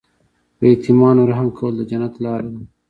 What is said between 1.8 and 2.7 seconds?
جنت لاره ده.